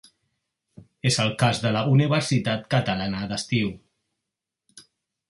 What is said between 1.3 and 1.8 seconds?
cas de